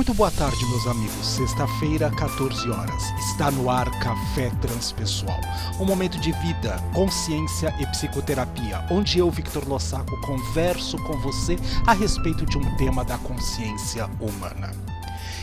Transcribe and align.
Muito 0.00 0.14
boa 0.14 0.30
tarde, 0.30 0.64
meus 0.64 0.86
amigos. 0.86 1.26
Sexta-feira, 1.26 2.10
14 2.12 2.70
horas. 2.70 3.02
Está 3.18 3.50
no 3.50 3.68
ar 3.68 3.84
Café 4.00 4.48
Transpessoal. 4.62 5.38
Um 5.78 5.84
momento 5.84 6.18
de 6.18 6.32
vida, 6.32 6.82
consciência 6.94 7.74
e 7.78 7.84
psicoterapia, 7.88 8.82
onde 8.90 9.18
eu, 9.18 9.30
Victor 9.30 9.68
Lossaco, 9.68 10.18
converso 10.22 10.96
com 11.02 11.18
você 11.18 11.56
a 11.86 11.92
respeito 11.92 12.46
de 12.46 12.56
um 12.56 12.76
tema 12.78 13.04
da 13.04 13.18
consciência 13.18 14.08
humana. 14.18 14.70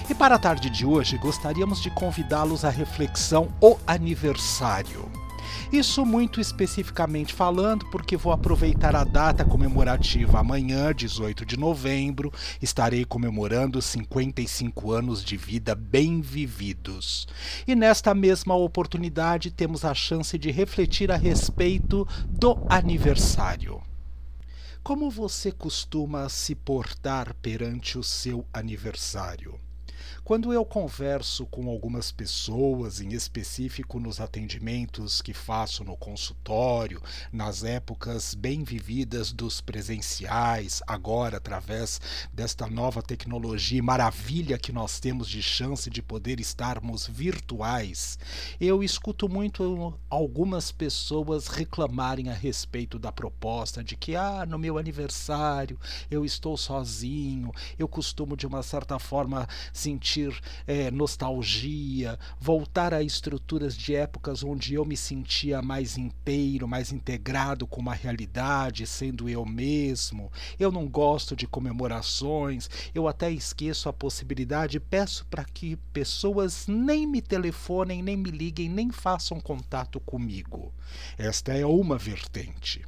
E 0.10 0.16
para 0.16 0.34
a 0.34 0.40
tarde 0.40 0.72
de 0.72 0.88
hoje, 0.88 1.20
gostaríamos 1.20 1.80
de 1.80 1.92
convidá-los 1.92 2.66
à 2.66 2.72
reflexão 2.72 3.50
O 3.62 3.78
Aniversário. 3.86 5.27
Isso 5.72 6.06
muito 6.06 6.40
especificamente 6.40 7.34
falando, 7.34 7.86
porque 7.88 8.16
vou 8.16 8.32
aproveitar 8.32 8.96
a 8.96 9.04
data 9.04 9.44
comemorativa 9.44 10.40
amanhã, 10.40 10.94
18 10.94 11.46
de 11.46 11.58
novembro, 11.58 12.32
estarei 12.62 13.04
comemorando 13.04 13.82
55 13.82 14.94
anos 14.94 15.22
de 15.22 15.36
vida 15.36 15.76
bem 15.76 16.22
vividos. 16.22 17.28
E 17.68 17.76
nesta 17.76 18.16
mesma 18.16 18.56
oportunidade 18.56 19.52
temos 19.52 19.84
a 19.84 19.94
chance 19.94 20.38
de 20.38 20.52
refletir 20.52 21.12
a 21.12 21.18
respeito 21.18 22.08
do 22.30 22.58
aniversário. 22.70 23.82
Como 24.82 25.12
você 25.12 25.52
costuma 25.52 26.30
se 26.30 26.56
portar 26.56 27.34
perante 27.42 27.98
o 27.98 28.04
seu 28.04 28.46
aniversário? 28.54 29.60
Quando 30.24 30.54
eu 30.54 30.64
converso 30.64 31.46
com 31.46 31.70
algumas 31.70 32.12
pessoas, 32.12 33.02
em 33.02 33.14
específico 33.14 34.00
nos 34.00 34.20
atendimentos 34.20 35.22
que 35.22 35.34
faço 35.34 35.84
no 35.84 35.98
consultório, 35.98 37.02
nas 37.32 37.64
épocas 37.64 38.34
bem 38.34 38.64
vividas 38.64 39.32
dos 39.32 39.62
presenciais, 39.62 40.82
agora 40.86 41.38
através 41.38 42.00
desta 42.32 42.68
nova 42.68 43.02
tecnologia 43.02 43.82
maravilha 43.82 44.58
que 44.58 44.72
nós 44.72 45.00
temos 45.00 45.28
de 45.28 45.42
chance 45.42 45.90
de 45.90 46.02
poder 46.02 46.40
estarmos 46.40 47.08
virtuais, 47.08 48.20
eu 48.60 48.84
escuto 48.84 49.28
muito 49.28 49.98
algumas 50.10 50.72
pessoas 50.72 51.48
reclamarem 51.48 52.30
a 52.30 52.34
respeito 52.34 53.00
da 53.00 53.12
proposta 53.12 53.84
de 53.84 53.96
que, 53.96 54.16
ah, 54.16 54.46
no 54.46 54.60
meu 54.60 54.78
aniversário 54.78 55.80
eu 56.10 56.24
estou 56.24 56.56
sozinho, 56.58 57.52
eu 57.78 57.88
costumo 57.88 58.38
de 58.38 58.46
uma 58.46 58.62
certa 58.62 59.00
forma 59.00 59.48
sentir 59.74 59.87
sentir 59.88 60.38
é, 60.66 60.92
nostalgia, 60.92 62.20
voltar 62.38 62.94
a 62.94 63.02
estruturas 63.02 63.76
de 63.76 63.96
épocas 63.96 64.44
onde 64.44 64.74
eu 64.74 64.84
me 64.84 64.98
sentia 64.98 65.62
mais 65.62 65.98
inteiro, 65.98 66.68
mais 66.68 66.92
integrado 66.92 67.66
com 67.66 67.80
uma 67.80 67.94
realidade, 67.94 68.86
sendo 68.86 69.30
eu 69.30 69.46
mesmo. 69.46 70.30
Eu 70.60 70.74
não 70.74 70.86
gosto 70.90 71.38
de 71.38 71.48
comemorações, 71.48 72.70
eu 72.94 73.08
até 73.08 73.32
esqueço 73.32 73.88
a 73.88 73.94
possibilidade, 73.94 74.78
peço 74.78 75.26
para 75.28 75.46
que 75.46 75.78
pessoas 75.94 76.68
nem 76.68 77.08
me 77.08 77.22
telefonem, 77.22 78.04
nem 78.04 78.18
me 78.18 78.30
liguem, 78.30 78.68
nem 78.68 78.92
façam 78.92 79.40
contato 79.40 80.02
comigo. 80.02 80.74
Esta 81.18 81.54
é 81.54 81.66
uma 81.66 81.98
vertente. 81.98 82.84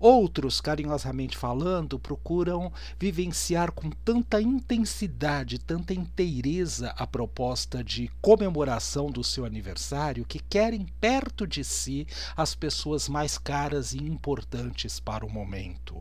Outros, 0.00 0.60
carinhosamente 0.60 1.36
falando, 1.36 1.98
procuram 1.98 2.72
vivenciar 2.98 3.72
com 3.72 3.90
tanta 3.90 4.40
intensidade, 4.40 5.58
tanta 5.58 5.92
inteireza 5.92 6.94
a 6.96 7.06
proposta 7.06 7.82
de 7.82 8.08
comemoração 8.20 9.10
do 9.10 9.24
seu 9.24 9.44
aniversário 9.44 10.24
que 10.24 10.38
querem 10.38 10.86
perto 11.00 11.46
de 11.46 11.64
si 11.64 12.06
as 12.36 12.54
pessoas 12.54 13.08
mais 13.08 13.36
caras 13.36 13.92
e 13.92 13.98
importantes 13.98 15.00
para 15.00 15.26
o 15.26 15.30
momento. 15.30 16.00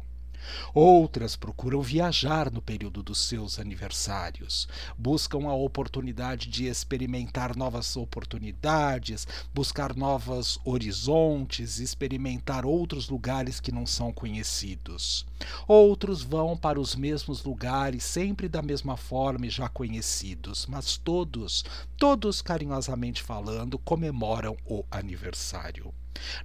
Outras 0.73 1.36
procuram 1.36 1.81
viajar 1.81 2.52
no 2.52 2.62
período 2.62 3.02
dos 3.03 3.20
seus 3.20 3.59
aniversários, 3.59 4.67
buscam 4.98 5.48
a 5.48 5.54
oportunidade 5.54 6.50
de 6.50 6.66
experimentar 6.67 7.56
novas 7.56 7.95
oportunidades, 7.95 9.28
buscar 9.54 9.95
novos 9.95 10.59
horizontes, 10.64 11.80
experimentar 11.80 12.66
outros 12.66 13.10
lugares 13.10 13.60
que 13.60 13.72
não 13.72 13.86
são 13.86 14.11
conhecidos. 14.11 15.26
Outros 15.67 16.22
vão 16.22 16.58
para 16.58 16.80
os 16.80 16.95
mesmos 16.95 17.43
lugares, 17.43 18.04
sempre 18.04 18.48
da 18.48 18.61
mesma 18.61 18.98
forma 18.98 19.45
e 19.45 19.49
já 19.49 19.70
conhecidos, 19.70 20.66
mas 20.67 20.98
todos, 20.98 21.64
todos 21.98 22.42
carinhosamente 22.42 23.24
falando, 23.24 23.80
comemoram 23.80 24.56
o 24.66 24.86
aniversário. 24.90 25.94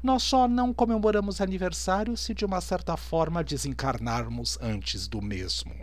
Nós 0.03 0.23
só 0.23 0.49
não 0.49 0.73
comemoramos 0.73 1.41
aniversário 1.41 2.17
se 2.17 2.35
de 2.35 2.45
uma 2.45 2.61
certa 2.61 2.97
forma 2.97 3.45
desencarnarmos 3.45 4.59
antes 4.61 5.07
do 5.07 5.21
mesmo. 5.21 5.75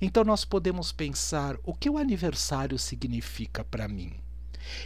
Então 0.00 0.24
nós 0.24 0.44
podemos 0.44 0.92
pensar 0.92 1.56
o 1.64 1.74
que 1.74 1.88
o 1.88 1.98
aniversário 1.98 2.78
significa 2.78 3.64
para 3.64 3.88
mim. 3.88 4.14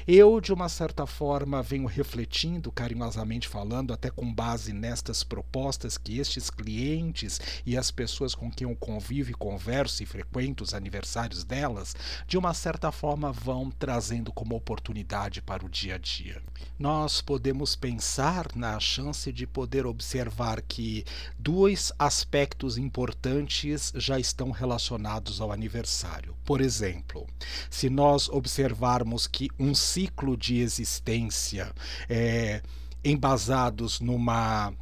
Eu, 0.07 0.41
de 0.41 0.53
uma 0.53 0.69
certa 0.69 1.07
forma, 1.07 1.63
venho 1.63 1.87
refletindo, 1.87 2.73
carinhosamente 2.73 3.49
falando, 3.49 3.93
até 3.93 4.11
com 4.11 4.33
base 4.33 4.73
nestas 4.73 5.23
propostas 5.23 5.99
que 5.99 6.19
estes 6.19 6.51
clientes 6.51 7.41
e 7.65 7.77
as 7.77 7.91
pessoas 7.91 8.35
com 8.35 8.51
quem 8.51 8.69
eu 8.69 8.77
convivo 8.77 9.31
e 9.31 9.35
converso 9.35 10.03
e 10.03 10.07
frequento 10.07 10.65
os 10.65 10.75
aniversários 10.75 11.45
delas, 11.45 11.95
de 12.27 12.39
uma 12.39 12.55
certa 12.55 12.91
forma 12.93 13.33
vão 13.33 13.71
trazendo 13.71 14.33
como 14.33 14.55
oportunidade 14.57 15.43
para 15.43 15.65
o 15.65 15.69
dia 15.69 15.97
a 15.97 15.99
dia. 15.99 16.43
Nós 16.79 17.21
podemos 17.21 17.75
pensar 17.75 18.49
na 18.55 18.79
chance 18.79 19.33
de 19.33 19.47
poder 19.47 19.87
observar 19.87 20.61
que 20.63 21.05
dois 21.39 21.93
aspectos 21.99 22.77
importantes 22.79 23.93
já 23.95 24.19
estão 24.19 24.51
relacionados 24.51 25.41
ao 25.41 25.53
aniversário. 25.53 26.37
Por 26.45 26.61
exemplo, 26.61 27.27
se 27.71 27.89
nós 27.89 28.29
observarmos 28.29 29.27
que 29.27 29.49
um 29.59 29.66
ciclo 29.75 30.37
de 30.37 30.59
existência 30.59 31.73
é, 32.09 32.63
embasados 33.05 34.01
numa 34.01 34.73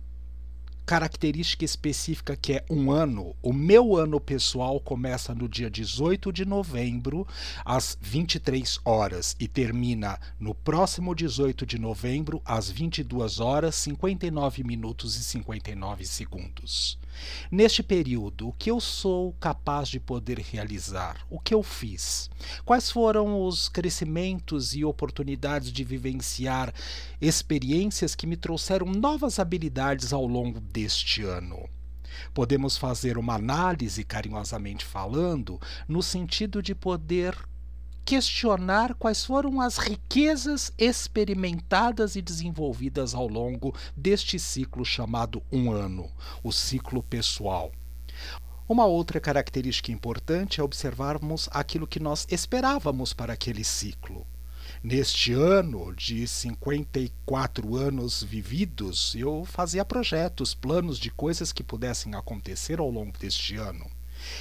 característica 0.85 1.65
específica 1.65 2.37
que 2.37 2.55
é 2.55 2.65
um 2.69 2.91
ano. 2.91 3.35
O 3.43 3.53
meu 3.53 3.97
ano 3.97 4.21
pessoal 4.21 4.79
começa 4.79 5.35
no 5.35 5.49
dia 5.49 5.71
18 5.71 6.33
de 6.33 6.45
novembro, 6.45 7.27
às 7.65 7.97
23 8.01 8.81
horas, 8.85 9.35
e 9.41 9.49
termina 9.49 10.19
no 10.39 10.55
próximo 10.55 11.15
18 11.15 11.65
de 11.65 11.79
novembro, 11.79 12.41
às 12.45 12.71
22 12.71 13.41
horas, 13.41 13.75
59 13.77 14.63
minutos 14.63 15.17
e 15.17 15.25
59 15.25 16.05
segundos. 16.05 16.99
Neste 17.51 17.83
período, 17.83 18.49
o 18.49 18.53
que 18.53 18.71
eu 18.71 18.81
sou 18.81 19.33
capaz 19.35 19.89
de 19.89 20.01
poder 20.01 20.39
realizar? 20.39 21.27
O 21.31 21.39
que 21.39 21.55
eu 21.55 21.63
fiz? 21.63 22.31
Quais 22.65 22.91
foram 22.91 23.45
os 23.45 23.69
crescimentos 23.69 24.75
e 24.75 24.85
oportunidades 24.85 25.73
de 25.73 25.85
vivenciar 25.85 26.73
experiências 27.21 28.15
que 28.15 28.27
me 28.27 28.37
trouxeram 28.37 28.87
novas 28.87 29.39
habilidades 29.39 30.13
ao 30.13 30.27
longo 30.27 30.61
deste 30.61 31.23
ano? 31.23 31.69
Podemos 32.33 32.77
fazer 32.77 33.19
uma 33.19 33.35
análise, 33.35 34.05
carinhosamente 34.05 34.85
falando, 34.85 35.61
no 35.89 36.03
sentido 36.03 36.63
de 36.63 36.75
poder 36.75 37.37
questionar 38.05 38.95
quais 38.95 39.25
foram 39.25 39.61
as 39.61 39.79
riquezas 39.79 40.73
experimentadas 40.77 42.17
e 42.17 42.23
desenvolvidas 42.23 43.15
ao 43.15 43.27
longo 43.27 43.75
deste 43.97 44.39
ciclo 44.39 44.85
chamado 44.85 45.43
um 45.51 45.73
ano, 45.73 46.11
o 46.43 46.53
ciclo 46.53 47.03
pessoal. 47.03 47.73
Uma 48.69 48.87
outra 48.87 49.21
característica 49.21 49.93
importante 49.93 50.61
é 50.61 50.65
observarmos 50.65 51.49
aquilo 51.51 51.87
que 51.87 52.01
nós 52.01 52.27
esperávamos 52.31 53.13
para 53.13 53.33
aquele 53.33 53.65
ciclo. 53.65 54.27
Neste 54.83 55.33
ano 55.33 55.95
de 55.95 56.27
54 56.27 57.77
anos 57.77 58.23
vividos, 58.23 59.15
eu 59.15 59.45
fazia 59.45 59.85
projetos, 59.85 60.55
planos 60.55 60.99
de 60.99 61.11
coisas 61.11 61.53
que 61.53 61.63
pudessem 61.63 62.15
acontecer 62.15 62.79
ao 62.79 62.91
longo 62.91 63.19
deste 63.19 63.57
ano. 63.57 63.91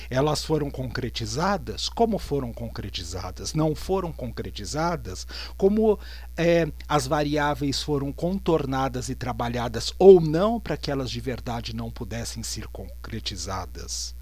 Elas 0.10 0.44
foram 0.44 0.70
concretizadas? 0.70 1.90
Como 1.90 2.18
foram 2.18 2.54
concretizadas? 2.54 3.53
Não 3.53 3.76
foram 3.76 4.12
concretizadas? 4.12 5.26
Como 5.58 6.00
é, 6.38 6.72
as 6.88 7.08
variáveis 7.08 7.82
foram 7.82 8.12
contornadas 8.12 9.09
e 9.09 9.16
trabalhadas 9.16 9.94
ou 9.97 10.20
não 10.22 10.59
para 10.59 10.78
que 10.78 10.91
elas 10.91 11.09
de 11.09 11.20
verdade 11.20 11.76
não 11.76 11.91
pudessem 11.91 12.44
ser 12.44 12.68
concretizadas? 12.68 14.16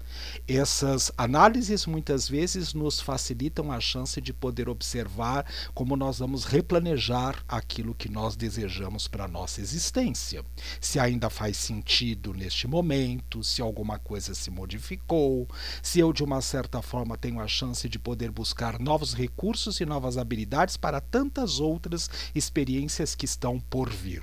Essas 0.46 1.12
análises 1.16 1.86
muitas 1.86 2.28
vezes 2.28 2.74
nos 2.74 3.00
facilitam 3.00 3.70
a 3.70 3.80
chance 3.80 4.20
de 4.20 4.32
poder 4.32 4.68
observar 4.68 5.46
como 5.74 5.96
nós 5.96 6.18
vamos 6.18 6.44
replanejar 6.44 7.44
aquilo 7.48 7.94
que 7.94 8.10
nós 8.10 8.36
desejamos 8.36 9.08
para 9.08 9.24
a 9.24 9.28
nossa 9.28 9.60
existência. 9.60 10.44
Se 10.80 10.98
ainda 10.98 11.30
faz 11.30 11.56
sentido 11.56 12.34
neste 12.34 12.66
momento, 12.66 13.42
se 13.42 13.62
alguma 13.62 13.98
coisa 13.98 14.34
se 14.34 14.50
modificou, 14.50 15.48
se 15.82 16.00
eu 16.00 16.12
de 16.12 16.24
uma 16.24 16.40
certa 16.40 16.82
forma 16.82 17.16
tenho 17.16 17.40
a 17.40 17.48
chance 17.48 17.88
de 17.88 17.98
poder 17.98 18.30
buscar 18.30 18.78
novos 18.78 19.14
recursos 19.14 19.80
e 19.80 19.86
novas 19.86 20.18
habilidades 20.18 20.76
para 20.76 21.00
tantas 21.00 21.60
outras 21.60 22.10
experiências 22.34 23.14
que 23.14 23.24
estão 23.24 23.60
por 23.60 23.90
vir. 23.90 24.22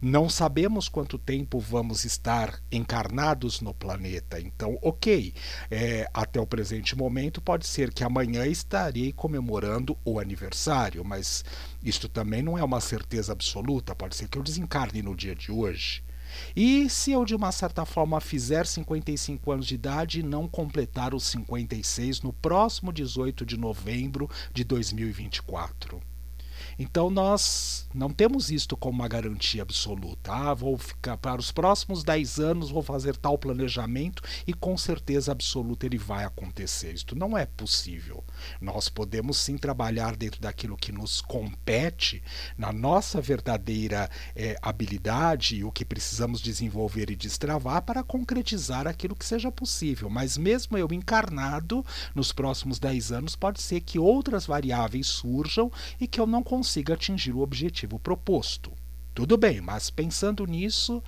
Não 0.00 0.28
sabemos 0.28 0.88
quanto 0.88 1.18
tempo 1.18 1.58
vamos 1.58 2.04
estar 2.04 2.60
encarnados 2.70 3.60
no 3.60 3.74
planeta. 3.74 4.40
Então, 4.40 4.78
ok, 4.82 5.34
é, 5.70 6.08
até 6.12 6.40
o 6.40 6.46
presente 6.46 6.96
momento 6.96 7.40
pode 7.40 7.66
ser 7.66 7.92
que 7.92 8.04
amanhã 8.04 8.46
estarei 8.46 9.12
comemorando 9.12 9.96
o 10.04 10.18
aniversário, 10.18 11.04
mas 11.04 11.44
isto 11.82 12.08
também 12.08 12.42
não 12.42 12.58
é 12.58 12.64
uma 12.64 12.80
certeza 12.80 13.32
absoluta. 13.32 13.94
Pode 13.94 14.16
ser 14.16 14.28
que 14.28 14.38
eu 14.38 14.42
desencarne 14.42 15.02
no 15.02 15.16
dia 15.16 15.34
de 15.34 15.50
hoje. 15.50 16.02
E 16.56 16.88
se 16.88 17.12
eu 17.12 17.24
de 17.24 17.34
uma 17.34 17.52
certa 17.52 17.84
forma 17.84 18.20
fizer 18.20 18.66
55 18.66 19.52
anos 19.52 19.66
de 19.66 19.74
idade 19.74 20.20
e 20.20 20.22
não 20.22 20.48
completar 20.48 21.14
os 21.14 21.24
56 21.24 22.22
no 22.22 22.32
próximo 22.32 22.92
18 22.92 23.44
de 23.44 23.56
novembro 23.56 24.28
de 24.52 24.64
2024? 24.64 26.11
Então 26.82 27.08
nós 27.08 27.86
não 27.94 28.10
temos 28.10 28.50
isto 28.50 28.76
como 28.76 28.98
uma 28.98 29.06
garantia 29.06 29.62
absoluta. 29.62 30.32
Ah, 30.32 30.52
vou 30.52 30.76
ficar 30.76 31.16
para 31.16 31.40
os 31.40 31.52
próximos 31.52 32.02
10 32.02 32.40
anos, 32.40 32.70
vou 32.70 32.82
fazer 32.82 33.16
tal 33.16 33.38
planejamento 33.38 34.20
e 34.48 34.52
com 34.52 34.76
certeza 34.76 35.30
absoluta 35.30 35.86
ele 35.86 35.96
vai 35.96 36.24
acontecer. 36.24 36.92
Isto 36.92 37.14
não 37.14 37.38
é 37.38 37.46
possível. 37.46 38.24
Nós 38.60 38.88
podemos 38.88 39.38
sim 39.38 39.56
trabalhar 39.56 40.16
dentro 40.16 40.40
daquilo 40.40 40.76
que 40.76 40.90
nos 40.90 41.20
compete, 41.20 42.20
na 42.58 42.72
nossa 42.72 43.20
verdadeira 43.20 44.10
é, 44.34 44.56
habilidade 44.60 45.54
e 45.54 45.64
o 45.64 45.70
que 45.70 45.84
precisamos 45.84 46.40
desenvolver 46.40 47.10
e 47.10 47.16
destravar 47.16 47.82
para 47.82 48.02
concretizar 48.02 48.88
aquilo 48.88 49.14
que 49.14 49.24
seja 49.24 49.52
possível. 49.52 50.10
Mas 50.10 50.36
mesmo 50.36 50.76
eu 50.76 50.88
encarnado, 50.90 51.86
nos 52.12 52.32
próximos 52.32 52.80
10 52.80 53.12
anos, 53.12 53.36
pode 53.36 53.62
ser 53.62 53.82
que 53.82 54.00
outras 54.00 54.46
variáveis 54.46 55.06
surjam 55.06 55.70
e 56.00 56.08
que 56.08 56.20
eu 56.20 56.26
não 56.26 56.42
consiga 56.42 56.71
consiga 56.72 56.94
atingir 56.94 57.32
o 57.32 57.40
objetivo 57.40 57.98
proposto. 57.98 58.72
Tudo 59.14 59.36
bem, 59.36 59.60
mas 59.60 59.90
pensando 59.90 60.46
nisso, 60.46 61.02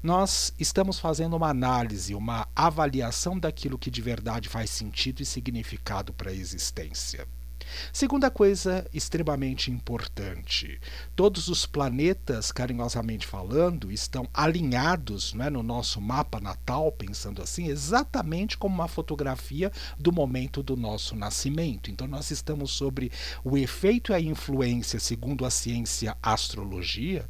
nós 0.00 0.54
estamos 0.60 1.00
fazendo 1.00 1.34
uma 1.34 1.48
análise, 1.48 2.14
uma 2.14 2.46
avaliação 2.54 3.36
daquilo 3.36 3.76
que 3.76 3.90
de 3.90 4.00
verdade 4.00 4.48
faz 4.48 4.70
sentido 4.70 5.20
e 5.20 5.26
significado 5.26 6.12
para 6.12 6.30
a 6.30 6.34
existência. 6.34 7.26
Segunda 7.92 8.30
coisa 8.30 8.86
extremamente 8.92 9.70
importante: 9.70 10.80
todos 11.14 11.48
os 11.48 11.66
planetas, 11.66 12.52
carinhosamente 12.52 13.26
falando, 13.26 13.90
estão 13.90 14.28
alinhados 14.32 15.34
né, 15.34 15.50
no 15.50 15.62
nosso 15.62 16.00
mapa 16.00 16.40
natal, 16.40 16.90
pensando 16.92 17.42
assim, 17.42 17.68
exatamente 17.68 18.56
como 18.56 18.74
uma 18.74 18.88
fotografia 18.88 19.70
do 19.98 20.12
momento 20.12 20.62
do 20.62 20.76
nosso 20.76 21.14
nascimento. 21.14 21.90
Então, 21.90 22.06
nós 22.06 22.30
estamos 22.30 22.72
sobre 22.72 23.10
o 23.44 23.56
efeito 23.56 24.12
e 24.12 24.14
a 24.14 24.20
influência, 24.20 25.00
segundo 25.00 25.44
a 25.44 25.50
ciência 25.50 26.16
astrologia, 26.22 27.28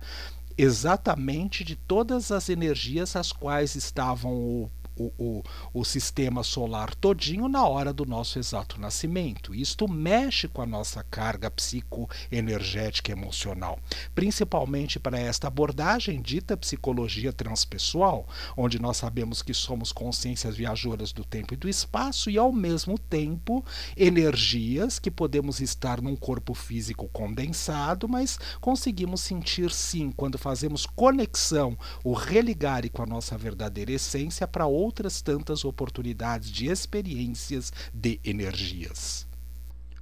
exatamente 0.56 1.62
de 1.62 1.76
todas 1.76 2.32
as 2.32 2.48
energias 2.48 3.14
as 3.14 3.30
quais 3.30 3.76
estavam 3.76 4.32
o 4.32 4.70
o, 4.98 5.12
o, 5.18 5.42
o 5.72 5.84
sistema 5.84 6.42
solar 6.42 6.94
todinho 6.94 7.48
na 7.48 7.66
hora 7.66 7.92
do 7.92 8.04
nosso 8.04 8.38
exato 8.38 8.80
nascimento. 8.80 9.54
Isto 9.54 9.88
mexe 9.88 10.48
com 10.48 10.60
a 10.60 10.66
nossa 10.66 11.02
carga 11.04 11.50
psicoenergética 11.50 13.12
emocional, 13.12 13.78
principalmente 14.14 14.98
para 14.98 15.18
esta 15.18 15.46
abordagem 15.46 16.20
dita 16.20 16.56
psicologia 16.56 17.32
transpessoal, 17.32 18.26
onde 18.56 18.78
nós 18.78 18.96
sabemos 18.96 19.42
que 19.42 19.54
somos 19.54 19.92
consciências 19.92 20.56
viajoras 20.56 21.12
do 21.12 21.24
tempo 21.24 21.54
e 21.54 21.56
do 21.56 21.68
espaço 21.68 22.30
e 22.30 22.36
ao 22.36 22.52
mesmo 22.52 22.98
tempo 22.98 23.64
energias 23.96 24.98
que 24.98 25.10
podemos 25.10 25.60
estar 25.60 26.02
num 26.02 26.16
corpo 26.16 26.54
físico 26.54 27.08
condensado, 27.08 28.08
mas 28.08 28.38
conseguimos 28.60 29.20
sentir 29.20 29.70
sim 29.70 30.10
quando 30.10 30.38
fazemos 30.38 30.84
conexão, 30.84 31.76
o 32.02 32.12
religar 32.12 32.78
com 32.92 33.02
a 33.02 33.06
nossa 33.06 33.36
verdadeira 33.36 33.92
essência 33.92 34.46
para 34.46 34.66
outro 34.66 34.87
outras 34.88 35.20
tantas 35.20 35.66
oportunidades 35.66 36.50
de 36.50 36.66
experiências 36.66 37.70
de 37.92 38.18
energias. 38.24 39.26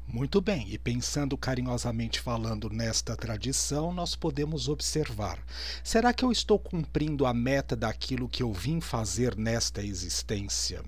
Muito 0.07 0.41
bem, 0.41 0.73
e 0.73 0.79
pensando 0.79 1.37
carinhosamente 1.37 2.21
falando 2.21 2.71
nesta 2.71 3.17
tradição, 3.17 3.93
nós 3.93 4.15
podemos 4.15 4.69
observar: 4.69 5.45
será 5.83 6.13
que 6.13 6.25
eu 6.25 6.31
estou 6.31 6.57
cumprindo 6.57 7.27
a 7.27 7.35
meta 7.35 7.75
daquilo 7.75 8.29
que 8.29 8.45
eu 8.45 8.53
vim 8.53 8.81
fazer 8.81 9.37
nesta 9.37 9.83
existência? 9.83 10.85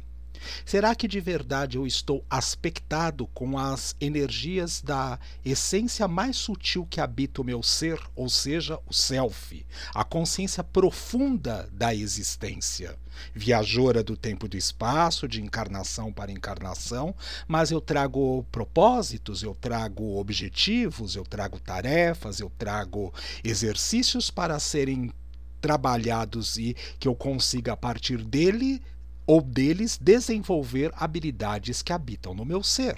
Será 0.64 0.94
que 0.94 1.08
de 1.08 1.20
verdade 1.20 1.76
eu 1.76 1.86
estou 1.86 2.24
aspectado 2.28 3.26
com 3.28 3.58
as 3.58 3.96
energias 4.00 4.80
da 4.80 5.18
essência 5.44 6.06
mais 6.06 6.36
sutil 6.36 6.86
que 6.86 7.00
habita 7.00 7.40
o 7.40 7.44
meu 7.44 7.62
ser, 7.62 8.00
ou 8.14 8.28
seja, 8.28 8.78
o 8.86 8.92
self, 8.92 9.64
a 9.94 10.04
consciência 10.04 10.62
profunda 10.62 11.68
da 11.72 11.94
existência? 11.94 12.96
Viajora 13.34 14.02
do 14.02 14.16
tempo 14.16 14.46
e 14.46 14.48
do 14.48 14.56
espaço, 14.56 15.26
de 15.26 15.42
encarnação 15.42 16.12
para 16.12 16.30
encarnação, 16.30 17.14
mas 17.48 17.70
eu 17.72 17.80
trago 17.80 18.46
propósitos, 18.52 19.42
eu 19.42 19.54
trago 19.54 20.18
objetivos, 20.18 21.16
eu 21.16 21.24
trago 21.24 21.58
tarefas, 21.58 22.38
eu 22.38 22.50
trago 22.56 23.12
exercícios 23.42 24.30
para 24.30 24.60
serem 24.60 25.10
trabalhados 25.60 26.56
e 26.56 26.76
que 26.98 27.08
eu 27.08 27.14
consiga 27.14 27.72
a 27.72 27.76
partir 27.76 28.22
dele 28.22 28.80
ou 29.28 29.42
deles 29.42 29.98
desenvolver 30.00 30.90
habilidades 30.96 31.82
que 31.82 31.92
habitam 31.92 32.32
no 32.32 32.46
meu 32.46 32.62
ser, 32.62 32.96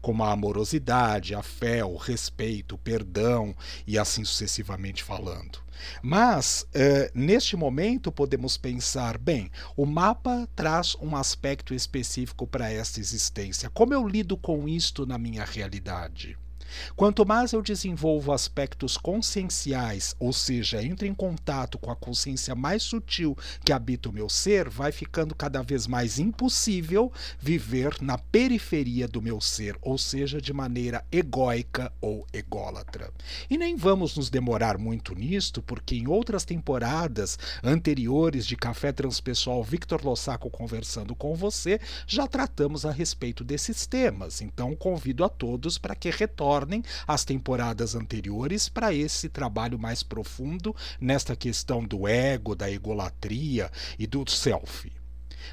como 0.00 0.24
a 0.24 0.32
amorosidade, 0.32 1.34
a 1.34 1.42
fé, 1.42 1.84
o 1.84 1.96
respeito, 1.96 2.76
o 2.76 2.78
perdão 2.78 3.54
e 3.86 3.98
assim 3.98 4.24
sucessivamente 4.24 5.04
falando. 5.04 5.58
Mas, 6.02 6.66
eh, 6.72 7.10
neste 7.14 7.54
momento, 7.58 8.10
podemos 8.10 8.56
pensar: 8.56 9.18
bem, 9.18 9.50
o 9.76 9.84
mapa 9.84 10.48
traz 10.56 10.96
um 10.98 11.14
aspecto 11.14 11.74
específico 11.74 12.46
para 12.46 12.72
esta 12.72 12.98
existência. 12.98 13.68
Como 13.68 13.92
eu 13.92 14.08
lido 14.08 14.34
com 14.38 14.66
isto 14.66 15.04
na 15.04 15.18
minha 15.18 15.44
realidade? 15.44 16.38
Quanto 16.94 17.26
mais 17.26 17.52
eu 17.52 17.62
desenvolvo 17.62 18.32
aspectos 18.32 18.96
conscienciais, 18.96 20.14
ou 20.18 20.32
seja, 20.32 20.82
entro 20.82 21.06
em 21.06 21.14
contato 21.14 21.78
com 21.78 21.90
a 21.90 21.96
consciência 21.96 22.54
mais 22.54 22.82
sutil 22.82 23.36
que 23.64 23.72
habita 23.72 24.08
o 24.08 24.12
meu 24.12 24.28
ser, 24.28 24.68
vai 24.68 24.92
ficando 24.92 25.34
cada 25.34 25.62
vez 25.62 25.86
mais 25.86 26.18
impossível 26.18 27.12
viver 27.38 27.96
na 28.00 28.18
periferia 28.18 29.06
do 29.06 29.22
meu 29.22 29.40
ser, 29.40 29.76
ou 29.80 29.96
seja, 29.96 30.40
de 30.40 30.52
maneira 30.52 31.04
egóica 31.12 31.92
ou 32.00 32.26
ególatra. 32.32 33.12
E 33.48 33.56
nem 33.56 33.76
vamos 33.76 34.16
nos 34.16 34.30
demorar 34.30 34.78
muito 34.78 35.14
nisto, 35.14 35.62
porque 35.62 35.94
em 35.94 36.08
outras 36.08 36.44
temporadas 36.44 37.38
anteriores 37.62 38.46
de 38.46 38.56
Café 38.56 38.92
Transpessoal 38.92 39.62
Victor 39.62 40.04
Lossaco 40.04 40.50
conversando 40.50 41.14
com 41.14 41.34
você, 41.34 41.80
já 42.06 42.26
tratamos 42.26 42.84
a 42.84 42.90
respeito 42.90 43.44
desses 43.44 43.86
temas. 43.86 44.40
Então 44.40 44.74
convido 44.74 45.24
a 45.24 45.28
todos 45.28 45.78
para 45.78 45.94
que 45.94 46.10
retornem 46.10 46.55
retornem 46.56 46.82
às 47.06 47.24
temporadas 47.24 47.94
anteriores 47.94 48.68
para 48.68 48.94
esse 48.94 49.28
trabalho 49.28 49.78
mais 49.78 50.02
profundo 50.02 50.74
nesta 51.00 51.36
questão 51.36 51.84
do 51.84 52.08
ego, 52.08 52.54
da 52.54 52.70
egolatria 52.70 53.70
e 53.98 54.06
do 54.06 54.28
self. 54.28 54.90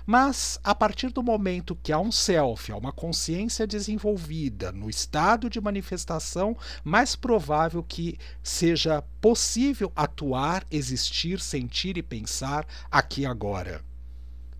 Mas, 0.05 0.59
a 0.63 0.73
partir 0.73 1.11
do 1.11 1.21
momento 1.21 1.77
que 1.81 1.91
há 1.91 1.99
um 1.99 2.11
self, 2.11 2.71
há 2.71 2.77
uma 2.77 2.91
consciência 2.91 3.67
desenvolvida 3.67 4.71
no 4.71 4.89
estado 4.89 5.49
de 5.49 5.61
manifestação, 5.61 6.57
mais 6.83 7.15
provável 7.15 7.83
que 7.83 8.17
seja 8.41 9.03
possível 9.21 9.91
atuar, 9.95 10.65
existir, 10.71 11.39
sentir 11.39 11.97
e 11.97 12.01
pensar 12.01 12.65
aqui 12.89 13.25
agora. 13.25 13.81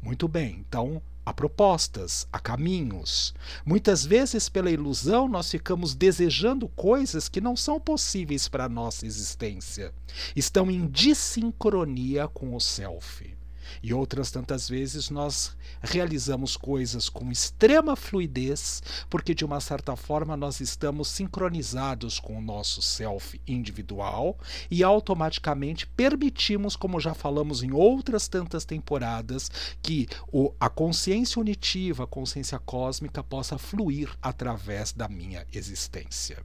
Muito 0.02 0.28
bem, 0.28 0.64
então 0.68 1.02
Há 1.26 1.34
propostas, 1.34 2.28
há 2.32 2.40
caminhos. 2.40 3.34
Muitas 3.66 4.06
vezes, 4.06 4.50
pela 4.50 4.70
ilusão, 4.70 5.28
nós 5.30 5.50
ficamos 5.50 5.96
desejando 5.96 6.68
coisas 6.70 7.30
que 7.30 7.40
não 7.40 7.56
são 7.56 7.80
possíveis 7.80 8.50
para 8.50 8.66
a 8.66 8.70
nossa 8.70 9.06
existência. 9.06 9.94
Estão 10.36 10.70
em 10.70 10.86
dissincronia 10.88 12.28
com 12.28 12.56
o 12.56 12.60
self. 12.60 13.43
E 13.82 13.94
outras 13.94 14.32
tantas 14.32 14.70
vezes 14.70 15.10
nós 15.10 15.56
realizamos 15.82 16.56
coisas 16.58 17.10
com 17.10 17.32
extrema 17.32 17.96
fluidez, 17.96 18.82
porque 19.10 19.34
de 19.34 19.46
uma 19.46 19.60
certa 19.60 19.96
forma 19.96 20.38
nós 20.38 20.60
estamos 20.60 21.08
sincronizados 21.08 22.20
com 22.20 22.38
o 22.38 22.42
nosso 22.42 22.82
self 22.82 23.40
individual 23.48 24.38
e 24.70 24.84
automaticamente 24.84 25.88
permitimos, 25.88 26.76
como 26.76 27.00
já 27.00 27.14
falamos 27.14 27.64
em 27.64 27.72
outras 27.72 28.28
tantas 28.28 28.66
temporadas, 28.66 29.50
que 29.82 30.08
o, 30.32 30.54
a 30.60 30.70
consciência 30.70 31.40
unitiva, 31.40 32.04
a 32.04 32.08
consciência 32.08 32.60
cósmica 32.60 33.24
possa 33.24 33.58
fluir 33.58 34.10
através 34.22 34.92
da 34.92 35.08
minha 35.08 35.46
existência. 35.52 36.44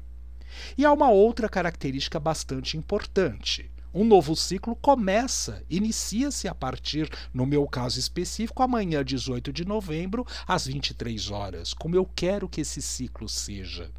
E 0.76 0.84
há 0.84 0.92
uma 0.92 1.10
outra 1.10 1.48
característica 1.48 2.18
bastante 2.18 2.76
importante. 2.76 3.70
Um 3.92 4.04
novo 4.04 4.36
ciclo 4.36 4.76
começa, 4.76 5.62
inicia-se 5.70 6.46
a 6.46 6.54
partir, 6.54 7.10
no 7.32 7.46
meu 7.46 7.66
caso 7.66 7.98
específico, 7.98 8.62
amanhã, 8.62 9.02
18 9.02 9.50
de 9.50 9.64
novembro, 9.64 10.26
às 10.46 10.66
23 10.66 11.30
horas, 11.30 11.72
como 11.72 11.96
eu 11.96 12.04
quero 12.14 12.48
que 12.48 12.60
esse 12.60 12.82
ciclo 12.82 13.26
seja. 13.28 13.90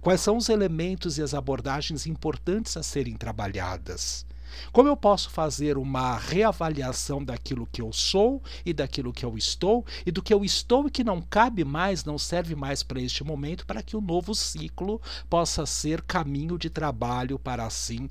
Quais 0.00 0.20
são 0.20 0.36
os 0.36 0.48
elementos 0.48 1.16
e 1.16 1.22
as 1.22 1.32
abordagens 1.32 2.06
importantes 2.06 2.76
a 2.76 2.82
serem 2.82 3.14
trabalhadas? 3.14 4.26
Como 4.72 4.88
eu 4.88 4.96
posso 4.96 5.30
fazer 5.30 5.78
uma 5.78 6.16
reavaliação 6.16 7.24
daquilo 7.24 7.68
que 7.70 7.80
eu 7.80 7.92
sou 7.92 8.42
e 8.64 8.72
daquilo 8.72 9.12
que 9.12 9.24
eu 9.24 9.36
estou 9.36 9.84
e 10.04 10.10
do 10.10 10.22
que 10.22 10.34
eu 10.34 10.44
estou 10.44 10.88
e 10.88 10.90
que 10.90 11.04
não 11.04 11.20
cabe 11.20 11.64
mais, 11.64 12.04
não 12.04 12.18
serve 12.18 12.56
mais 12.56 12.82
para 12.82 13.00
este 13.00 13.22
momento, 13.22 13.66
para 13.66 13.82
que 13.82 13.96
o 13.96 14.00
novo 14.00 14.34
ciclo 14.34 15.00
possa 15.30 15.66
ser 15.66 16.02
caminho 16.02 16.58
de 16.58 16.68
trabalho 16.68 17.38
para 17.38 17.64
assim 17.64 18.08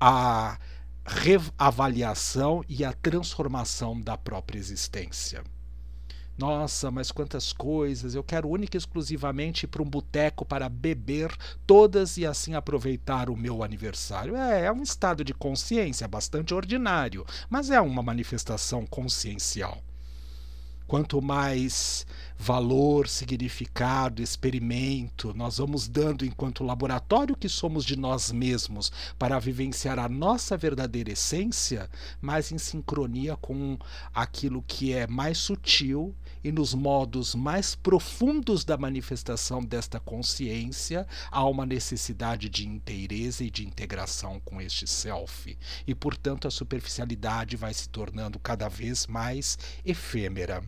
a 0.00 0.58
reavaliação 1.06 2.64
e 2.68 2.84
a 2.84 2.92
transformação 2.92 4.00
da 4.00 4.18
própria 4.18 4.58
existência. 4.58 5.42
Nossa, 6.36 6.90
mas 6.90 7.10
quantas 7.10 7.50
coisas! 7.50 8.14
Eu 8.14 8.22
quero 8.22 8.48
única 8.48 8.76
e 8.76 8.78
exclusivamente 8.78 9.66
para 9.66 9.82
um 9.82 9.88
boteco 9.88 10.44
para 10.44 10.68
beber 10.68 11.34
todas 11.66 12.18
e 12.18 12.26
assim 12.26 12.54
aproveitar 12.54 13.30
o 13.30 13.36
meu 13.36 13.62
aniversário. 13.62 14.36
É, 14.36 14.66
é 14.66 14.72
um 14.72 14.82
estado 14.82 15.24
de 15.24 15.32
consciência 15.32 16.06
bastante 16.06 16.52
ordinário, 16.52 17.24
mas 17.48 17.70
é 17.70 17.80
uma 17.80 18.02
manifestação 18.02 18.84
consciencial. 18.84 19.82
Quanto 20.86 21.22
mais 21.22 22.06
valor, 22.38 23.08
significado, 23.08 24.22
experimento 24.22 25.32
nós 25.34 25.58
vamos 25.58 25.88
dando 25.88 26.24
enquanto 26.24 26.64
laboratório 26.64 27.36
que 27.36 27.48
somos 27.48 27.84
de 27.84 27.96
nós 27.96 28.30
mesmos 28.30 28.92
para 29.18 29.38
vivenciar 29.38 29.98
a 29.98 30.08
nossa 30.08 30.56
verdadeira 30.56 31.12
essência, 31.12 31.90
mais 32.20 32.52
em 32.52 32.58
sincronia 32.58 33.36
com 33.36 33.78
aquilo 34.14 34.62
que 34.62 34.92
é 34.92 35.06
mais 35.06 35.38
sutil 35.38 36.14
e 36.44 36.52
nos 36.52 36.74
modos 36.74 37.34
mais 37.34 37.74
profundos 37.74 38.64
da 38.64 38.76
manifestação 38.76 39.64
desta 39.64 39.98
consciência 39.98 41.06
há 41.30 41.44
uma 41.44 41.66
necessidade 41.66 42.48
de 42.48 42.66
inteireza 42.66 43.44
e 43.44 43.50
de 43.50 43.66
integração 43.66 44.40
com 44.44 44.60
este 44.60 44.86
self. 44.86 45.58
E, 45.86 45.94
portanto, 45.94 46.46
a 46.46 46.50
superficialidade 46.50 47.56
vai 47.56 47.74
se 47.74 47.88
tornando 47.88 48.38
cada 48.38 48.68
vez 48.68 49.06
mais 49.06 49.58
efêmera. 49.84 50.62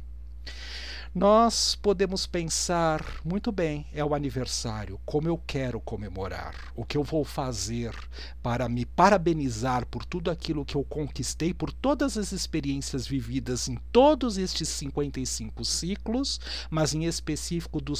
Nós 1.14 1.74
podemos 1.74 2.26
pensar, 2.26 3.02
muito 3.24 3.50
bem, 3.50 3.86
é 3.94 4.04
o 4.04 4.14
aniversário, 4.14 5.00
como 5.06 5.26
eu 5.26 5.40
quero 5.46 5.80
comemorar, 5.80 6.54
o 6.76 6.84
que 6.84 6.98
eu 6.98 7.02
vou 7.02 7.24
fazer 7.24 7.94
para 8.42 8.68
me 8.68 8.84
parabenizar 8.84 9.86
por 9.86 10.04
tudo 10.04 10.30
aquilo 10.30 10.66
que 10.66 10.76
eu 10.76 10.84
conquistei, 10.84 11.54
por 11.54 11.72
todas 11.72 12.18
as 12.18 12.30
experiências 12.30 13.06
vividas 13.06 13.68
em 13.68 13.78
todos 13.90 14.36
estes 14.36 14.68
55 14.68 15.64
ciclos, 15.64 16.38
mas 16.70 16.92
em 16.92 17.04
específico 17.06 17.80
do, 17.80 17.96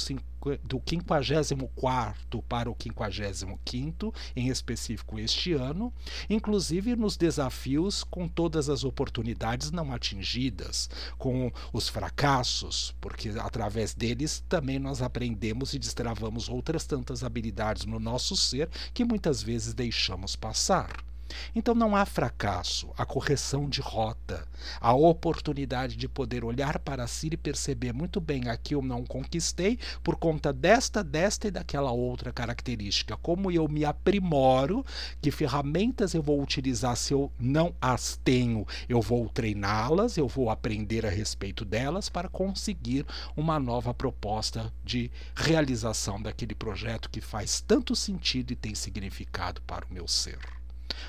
do 0.63 0.81
54 0.85 2.41
para 2.43 2.69
o 2.69 2.75
55, 2.81 4.13
em 4.35 4.47
específico 4.49 5.19
este 5.19 5.53
ano, 5.53 5.93
inclusive 6.29 6.95
nos 6.95 7.17
desafios 7.17 8.03
com 8.03 8.27
todas 8.27 8.69
as 8.69 8.83
oportunidades 8.83 9.71
não 9.71 9.91
atingidas, 9.91 10.89
com 11.17 11.51
os 11.73 11.89
fracassos, 11.89 12.95
porque 13.01 13.29
através 13.39 13.93
deles 13.93 14.43
também 14.47 14.79
nós 14.79 15.01
aprendemos 15.01 15.73
e 15.73 15.79
destravamos 15.79 16.49
outras 16.49 16.85
tantas 16.85 17.23
habilidades 17.23 17.85
no 17.85 17.99
nosso 17.99 18.35
ser 18.35 18.69
que 18.93 19.05
muitas 19.05 19.41
vezes 19.43 19.73
deixamos 19.73 20.35
passar. 20.35 21.08
Então 21.55 21.73
não 21.75 21.95
há 21.95 22.05
fracasso, 22.05 22.89
a 22.97 23.05
correção 23.05 23.69
de 23.69 23.81
rota, 23.81 24.47
a 24.79 24.93
oportunidade 24.93 25.95
de 25.95 26.07
poder 26.07 26.43
olhar 26.43 26.79
para 26.79 27.07
si 27.07 27.29
e 27.31 27.37
perceber 27.37 27.93
muito 27.93 28.19
bem 28.19 28.49
aqui 28.49 28.75
eu 28.75 28.81
não 28.81 29.03
conquistei 29.03 29.79
por 30.03 30.15
conta 30.15 30.51
desta, 30.51 31.03
desta 31.03 31.47
e 31.47 31.51
daquela 31.51 31.91
outra 31.91 32.31
característica. 32.31 33.17
Como 33.17 33.51
eu 33.51 33.67
me 33.67 33.85
aprimoro, 33.85 34.85
que 35.21 35.31
ferramentas 35.31 36.13
eu 36.13 36.21
vou 36.21 36.41
utilizar 36.41 36.95
se 36.95 37.13
eu 37.13 37.31
não 37.39 37.73
as 37.81 38.19
tenho, 38.23 38.65
eu 38.87 39.01
vou 39.01 39.27
treiná-las, 39.29 40.17
eu 40.17 40.27
vou 40.27 40.49
aprender 40.49 41.05
a 41.05 41.09
respeito 41.09 41.65
delas 41.65 42.09
para 42.09 42.29
conseguir 42.29 43.05
uma 43.35 43.59
nova 43.59 43.93
proposta 43.93 44.73
de 44.83 45.11
realização 45.35 46.21
daquele 46.21 46.55
projeto 46.55 47.09
que 47.09 47.21
faz 47.21 47.61
tanto 47.61 47.95
sentido 47.95 48.51
e 48.51 48.55
tem 48.55 48.75
significado 48.75 49.61
para 49.61 49.85
o 49.85 49.93
meu 49.93 50.07
ser. 50.07 50.58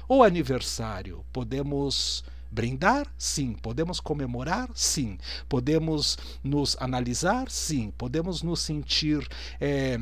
O 0.08 0.22
aniversário, 0.22 1.25
podemos 1.32 2.25
brindar? 2.50 3.06
Sim. 3.16 3.54
Podemos 3.54 4.00
comemorar? 4.00 4.70
Sim. 4.75 5.18
Podemos 5.49 6.18
nos 6.42 6.76
analisar? 6.80 7.50
Sim. 7.50 7.92
Podemos 7.96 8.42
nos 8.42 8.60
sentir. 8.60 9.26
É, 9.60 9.99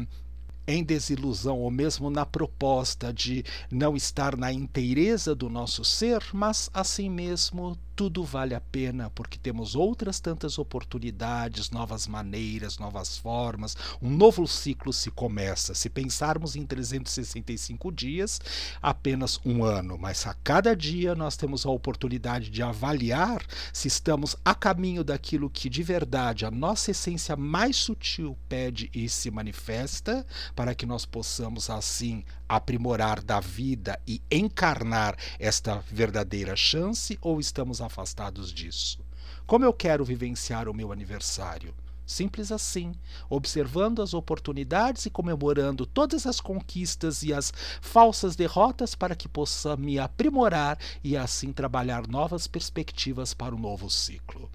em 0.68 0.85
desilusão 0.85 1.58
ou 1.58 1.70
mesmo 1.70 2.11
na 2.11 2.26
proposta 2.26 3.11
de 3.11 3.42
não 3.70 3.97
estar 3.97 4.37
na 4.37 4.52
inteireza 4.52 5.35
do 5.35 5.49
nosso 5.49 5.82
ser, 5.82 6.23
mas 6.35 6.68
assim 6.75 7.08
mesmo 7.08 7.75
tudo 7.99 8.23
vale 8.23 8.55
a 8.55 8.61
pena 8.61 9.11
porque 9.11 9.37
temos 9.37 9.75
outras 9.75 10.21
tantas 10.21 10.57
oportunidades, 10.57 11.69
novas 11.73 12.07
maneiras, 12.07 12.78
novas 12.78 13.19
formas. 13.19 13.76
Um 14.00 14.09
novo 14.09 14.47
ciclo 14.47 14.93
se 14.93 15.11
começa. 15.11 15.75
Se 15.75 15.90
pensarmos 15.90 16.55
em 16.55 16.64
365 16.64 17.90
dias, 17.90 18.40
apenas 18.81 19.40
um 19.45 19.64
ano, 19.64 19.99
mas 19.99 20.25
a 20.28 20.35
cada 20.45 20.76
dia 20.76 21.17
nós 21.17 21.37
temos 21.37 21.67
a 21.67 21.71
oportunidade 21.71 22.50
de 22.50 22.62
avaliar 22.62 23.45
se 23.73 23.88
estamos 23.88 24.37
a 24.45 24.55
caminho 24.55 25.02
daquilo 25.02 25.50
que 25.50 25.69
de 25.69 25.83
verdade 25.83 26.47
a 26.47 26.52
nossa 26.52 26.93
essência 26.93 27.35
mais 27.35 27.75
sutil 27.75 28.38
pede 28.49 28.88
e 28.95 29.09
se 29.09 29.28
manifesta, 29.28 30.25
para 30.55 30.73
que 30.73 30.87
nós 30.87 31.05
possamos 31.05 31.69
assim 31.69 32.23
aprimorar 32.49 33.23
da 33.23 33.40
vida 33.40 34.00
e 34.07 34.23
encarnar 34.31 35.17
esta 35.38 35.83
verdadeira 35.90 36.57
chance 36.57 37.19
ou 37.21 37.38
estamos 37.38 37.81
afastados 37.81 38.52
disso? 38.52 39.00
Como 39.47 39.64
eu 39.64 39.73
quero 39.73 40.05
vivenciar 40.05 40.69
o 40.69 40.75
meu 40.75 40.93
aniversário? 40.93 41.75
Simples 42.09 42.50
assim, 42.50 42.95
observando 43.28 44.00
as 44.00 44.14
oportunidades 44.14 45.05
e 45.05 45.11
comemorando 45.11 45.85
todas 45.85 46.26
as 46.26 46.40
conquistas 46.40 47.23
e 47.23 47.35
as 47.35 47.52
falsas 47.83 48.35
derrotas 48.35 48.95
para 48.95 49.14
que 49.14 49.28
possa 49.28 49.76
me 49.76 49.99
aprimorar 49.99 50.78
e 51.05 51.19
assim 51.19 51.52
trabalhar 51.52 52.09
novas 52.09 52.47
perspectivas 52.47 53.35
para 53.35 53.55
o 53.55 53.59
novo 53.59 53.90
ciclo. 53.90 54.50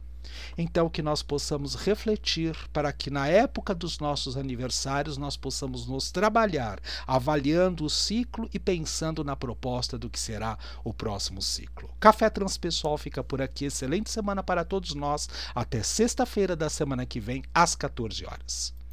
Então, 0.57 0.89
que 0.89 1.01
nós 1.01 1.21
possamos 1.21 1.75
refletir 1.75 2.55
para 2.71 2.91
que 2.91 3.09
na 3.09 3.27
época 3.27 3.73
dos 3.73 3.99
nossos 3.99 4.37
aniversários 4.37 5.17
nós 5.17 5.37
possamos 5.37 5.87
nos 5.87 6.11
trabalhar, 6.11 6.79
avaliando 7.05 7.85
o 7.85 7.89
ciclo 7.89 8.49
e 8.53 8.59
pensando 8.59 9.23
na 9.23 9.35
proposta 9.35 9.97
do 9.97 10.09
que 10.09 10.19
será 10.19 10.57
o 10.83 10.93
próximo 10.93 11.41
ciclo. 11.41 11.89
Café 11.99 12.29
Transpessoal 12.29 12.97
fica 12.97 13.23
por 13.23 13.41
aqui. 13.41 13.65
Excelente 13.65 14.09
semana 14.09 14.43
para 14.43 14.63
todos 14.63 14.93
nós. 14.93 15.29
Até 15.53 15.83
sexta-feira 15.83 16.55
da 16.55 16.69
semana 16.69 17.05
que 17.05 17.19
vem, 17.19 17.43
às 17.53 17.75
14 17.75 18.25
horas. 18.25 18.73